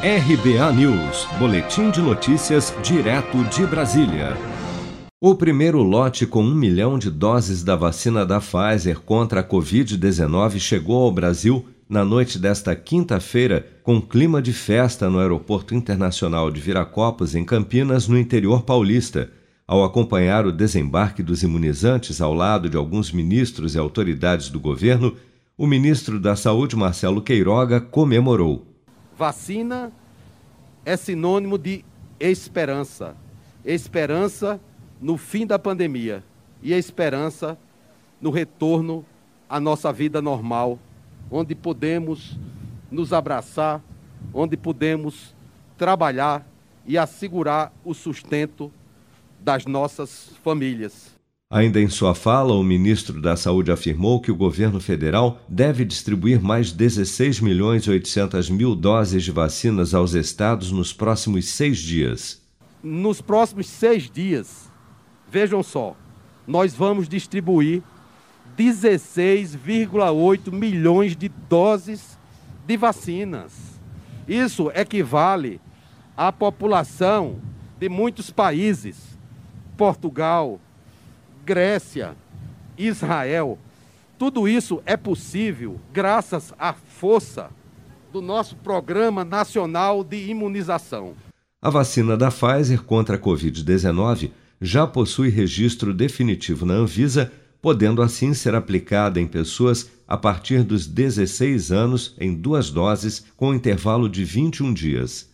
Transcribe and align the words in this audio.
RBA 0.00 0.72
News, 0.74 1.26
Boletim 1.40 1.90
de 1.90 2.00
Notícias, 2.00 2.72
direto 2.84 3.42
de 3.46 3.66
Brasília. 3.66 4.36
O 5.20 5.34
primeiro 5.34 5.82
lote 5.82 6.24
com 6.24 6.40
um 6.40 6.54
milhão 6.54 6.96
de 6.96 7.10
doses 7.10 7.64
da 7.64 7.74
vacina 7.74 8.24
da 8.24 8.38
Pfizer 8.38 9.00
contra 9.00 9.40
a 9.40 9.42
Covid-19 9.42 10.60
chegou 10.60 11.02
ao 11.02 11.10
Brasil 11.10 11.66
na 11.88 12.04
noite 12.04 12.38
desta 12.38 12.76
quinta-feira, 12.76 13.66
com 13.82 14.00
clima 14.00 14.40
de 14.40 14.52
festa 14.52 15.10
no 15.10 15.18
Aeroporto 15.18 15.74
Internacional 15.74 16.48
de 16.48 16.60
Viracopos, 16.60 17.34
em 17.34 17.44
Campinas, 17.44 18.06
no 18.06 18.16
interior 18.16 18.62
paulista. 18.62 19.32
Ao 19.66 19.82
acompanhar 19.82 20.46
o 20.46 20.52
desembarque 20.52 21.24
dos 21.24 21.42
imunizantes 21.42 22.20
ao 22.20 22.32
lado 22.32 22.70
de 22.70 22.76
alguns 22.76 23.10
ministros 23.10 23.74
e 23.74 23.78
autoridades 23.80 24.48
do 24.48 24.60
governo, 24.60 25.16
o 25.56 25.66
ministro 25.66 26.20
da 26.20 26.36
Saúde, 26.36 26.76
Marcelo 26.76 27.20
Queiroga, 27.20 27.80
comemorou. 27.80 28.67
Vacina 29.18 29.90
é 30.84 30.96
sinônimo 30.96 31.58
de 31.58 31.84
esperança. 32.20 33.16
Esperança 33.64 34.60
no 35.00 35.16
fim 35.16 35.44
da 35.44 35.58
pandemia 35.58 36.22
e 36.62 36.72
esperança 36.72 37.58
no 38.20 38.30
retorno 38.30 39.04
à 39.48 39.58
nossa 39.58 39.92
vida 39.92 40.22
normal, 40.22 40.78
onde 41.28 41.52
podemos 41.56 42.38
nos 42.92 43.12
abraçar, 43.12 43.82
onde 44.32 44.56
podemos 44.56 45.34
trabalhar 45.76 46.46
e 46.86 46.96
assegurar 46.96 47.72
o 47.84 47.94
sustento 47.94 48.72
das 49.40 49.66
nossas 49.66 50.30
famílias. 50.44 51.17
Ainda 51.50 51.80
em 51.80 51.88
sua 51.88 52.14
fala, 52.14 52.52
o 52.52 52.62
ministro 52.62 53.22
da 53.22 53.34
Saúde 53.34 53.72
afirmou 53.72 54.20
que 54.20 54.30
o 54.30 54.36
governo 54.36 54.78
federal 54.78 55.40
deve 55.48 55.82
distribuir 55.82 56.42
mais 56.42 56.72
16 56.72 57.40
milhões 57.40 57.84
e 57.84 57.90
800 57.90 58.50
mil 58.50 58.74
doses 58.76 59.24
de 59.24 59.30
vacinas 59.30 59.94
aos 59.94 60.12
estados 60.12 60.70
nos 60.70 60.92
próximos 60.92 61.48
seis 61.48 61.78
dias. 61.78 62.42
Nos 62.82 63.22
próximos 63.22 63.66
seis 63.66 64.10
dias, 64.10 64.70
vejam 65.30 65.62
só, 65.62 65.96
nós 66.46 66.74
vamos 66.74 67.08
distribuir 67.08 67.82
16,8 68.54 70.52
milhões 70.52 71.16
de 71.16 71.30
doses 71.48 72.18
de 72.66 72.76
vacinas. 72.76 73.80
Isso 74.28 74.70
equivale 74.74 75.62
à 76.14 76.30
população 76.30 77.38
de 77.80 77.88
muitos 77.88 78.30
países: 78.30 79.16
Portugal, 79.78 80.60
Grécia, 81.48 82.14
Israel. 82.76 83.58
Tudo 84.18 84.46
isso 84.46 84.82
é 84.84 84.98
possível 84.98 85.80
graças 85.94 86.52
à 86.58 86.74
força 86.74 87.48
do 88.12 88.20
nosso 88.20 88.54
Programa 88.56 89.24
Nacional 89.24 90.04
de 90.04 90.28
Imunização. 90.28 91.14
A 91.62 91.70
vacina 91.70 92.18
da 92.18 92.30
Pfizer 92.30 92.82
contra 92.82 93.16
a 93.16 93.18
Covid-19 93.18 94.30
já 94.60 94.86
possui 94.86 95.30
registro 95.30 95.94
definitivo 95.94 96.66
na 96.66 96.74
Anvisa, 96.74 97.32
podendo 97.62 98.02
assim 98.02 98.34
ser 98.34 98.54
aplicada 98.54 99.18
em 99.18 99.26
pessoas 99.26 99.90
a 100.06 100.18
partir 100.18 100.62
dos 100.62 100.86
16 100.86 101.72
anos 101.72 102.14
em 102.20 102.34
duas 102.34 102.68
doses, 102.68 103.24
com 103.38 103.54
intervalo 103.54 104.06
de 104.06 104.22
21 104.22 104.74
dias. 104.74 105.30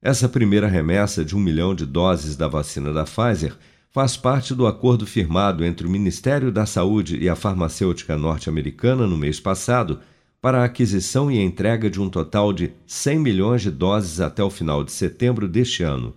Essa 0.00 0.28
primeira 0.28 0.68
remessa 0.68 1.24
de 1.24 1.34
um 1.34 1.40
milhão 1.40 1.74
de 1.74 1.84
doses 1.84 2.36
da 2.36 2.46
vacina 2.46 2.92
da 2.92 3.02
Pfizer 3.02 3.56
faz 3.96 4.14
parte 4.14 4.54
do 4.54 4.66
acordo 4.66 5.06
firmado 5.06 5.64
entre 5.64 5.86
o 5.86 5.90
Ministério 5.90 6.52
da 6.52 6.66
Saúde 6.66 7.16
e 7.16 7.30
a 7.30 7.34
farmacêutica 7.34 8.14
norte-americana 8.14 9.06
no 9.06 9.16
mês 9.16 9.40
passado 9.40 10.00
para 10.38 10.60
a 10.60 10.64
aquisição 10.66 11.30
e 11.30 11.40
entrega 11.40 11.88
de 11.88 11.98
um 11.98 12.10
total 12.10 12.52
de 12.52 12.72
100 12.86 13.18
milhões 13.18 13.62
de 13.62 13.70
doses 13.70 14.20
até 14.20 14.44
o 14.44 14.50
final 14.50 14.84
de 14.84 14.92
setembro 14.92 15.48
deste 15.48 15.82
ano. 15.82 16.14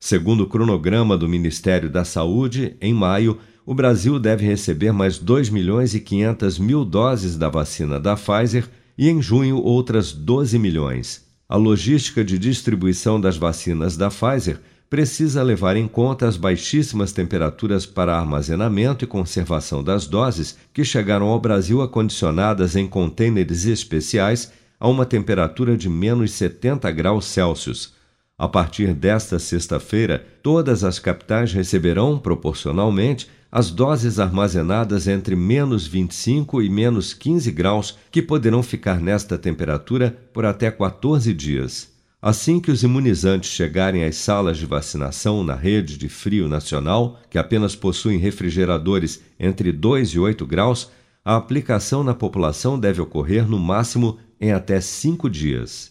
Segundo 0.00 0.42
o 0.42 0.48
cronograma 0.48 1.16
do 1.16 1.28
Ministério 1.28 1.88
da 1.88 2.04
Saúde, 2.04 2.76
em 2.80 2.92
maio, 2.92 3.38
o 3.64 3.72
Brasil 3.72 4.18
deve 4.18 4.44
receber 4.44 4.90
mais 4.90 5.16
2 5.16 5.48
milhões 5.48 5.94
e 5.94 6.00
500 6.00 6.58
mil 6.58 6.84
doses 6.84 7.36
da 7.36 7.48
vacina 7.48 8.00
da 8.00 8.16
Pfizer 8.16 8.68
e 8.98 9.08
em 9.08 9.22
junho 9.22 9.58
outras 9.58 10.10
12 10.10 10.58
milhões. 10.58 11.24
A 11.48 11.54
logística 11.54 12.24
de 12.24 12.36
distribuição 12.36 13.20
das 13.20 13.36
vacinas 13.36 13.96
da 13.96 14.10
Pfizer 14.10 14.58
precisa 14.92 15.42
levar 15.42 15.74
em 15.74 15.88
conta 15.88 16.28
as 16.28 16.36
baixíssimas 16.36 17.12
temperaturas 17.12 17.86
para 17.86 18.14
armazenamento 18.14 19.06
e 19.06 19.08
conservação 19.08 19.82
das 19.82 20.06
doses 20.06 20.54
que 20.70 20.84
chegaram 20.84 21.28
ao 21.28 21.40
Brasil 21.40 21.80
acondicionadas 21.80 22.76
em 22.76 22.86
contêineres 22.86 23.64
especiais 23.64 24.52
a 24.78 24.86
uma 24.86 25.06
temperatura 25.06 25.78
de 25.78 25.88
menos 25.88 26.32
70 26.32 26.90
graus 26.90 27.24
Celsius. 27.24 27.94
A 28.36 28.46
partir 28.46 28.92
desta 28.92 29.38
sexta-feira, 29.38 30.26
todas 30.42 30.84
as 30.84 30.98
capitais 30.98 31.54
receberão, 31.54 32.18
proporcionalmente, 32.18 33.30
as 33.50 33.70
doses 33.70 34.18
armazenadas 34.18 35.08
entre 35.08 35.34
menos 35.34 35.86
25 35.86 36.60
e 36.60 36.68
menos 36.68 37.14
15 37.14 37.50
graus, 37.50 37.96
que 38.10 38.20
poderão 38.20 38.62
ficar 38.62 39.00
nesta 39.00 39.38
temperatura 39.38 40.14
por 40.34 40.44
até 40.44 40.70
14 40.70 41.32
dias. 41.32 41.91
Assim 42.24 42.60
que 42.60 42.70
os 42.70 42.84
imunizantes 42.84 43.50
chegarem 43.50 44.04
às 44.04 44.14
salas 44.14 44.56
de 44.56 44.64
vacinação 44.64 45.42
na 45.42 45.56
rede 45.56 45.98
de 45.98 46.08
frio 46.08 46.48
nacional, 46.48 47.18
que 47.28 47.36
apenas 47.36 47.74
possuem 47.74 48.16
refrigeradores 48.16 49.20
entre 49.40 49.72
2 49.72 50.10
e 50.10 50.20
8 50.20 50.46
graus, 50.46 50.88
a 51.24 51.34
aplicação 51.34 52.04
na 52.04 52.14
população 52.14 52.78
deve 52.78 53.00
ocorrer 53.00 53.44
no 53.44 53.58
máximo 53.58 54.18
em 54.40 54.52
até 54.52 54.80
cinco 54.80 55.28
dias. 55.28 55.90